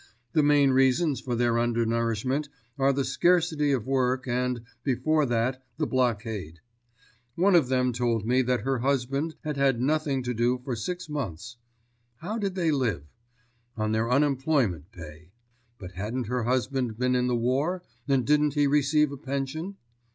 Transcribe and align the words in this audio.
The 0.33 0.41
main 0.41 0.71
reasons 0.71 1.21
for 1.21 1.35
their 1.35 1.59
undernourishment 1.59 2.49
are 2.79 2.91
the 2.91 3.05
scarcity 3.05 3.71
of 3.71 3.85
work 3.85 4.27
and, 4.27 4.61
before 4.83 5.27
that, 5.27 5.63
the 5.77 5.85
blockade. 5.85 6.59
One 7.35 7.53
of 7.53 7.67
them 7.67 7.93
told 7.93 8.25
me 8.25 8.41
that 8.41 8.61
her 8.61 8.79
husband 8.79 9.35
had 9.43 9.57
had 9.57 9.79
nothing 9.79 10.23
to 10.23 10.33
do 10.33 10.57
for 10.63 10.75
six 10.75 11.07
months. 11.07 11.57
How 12.15 12.39
did 12.39 12.55
they 12.55 12.71
live? 12.71 13.03
On 13.77 13.91
their 13.91 14.09
unemployment 14.09 14.91
pay. 14.91 15.33
But 15.77 15.91
hadn't 15.91 16.25
her 16.25 16.45
husband 16.45 16.97
been 16.97 17.13
in 17.13 17.27
the 17.27 17.35
war 17.35 17.83
and 18.07 18.25
didn't 18.25 18.55
he 18.55 18.65
receive 18.65 19.11
a 19.11 19.17
pension? 19.17 19.75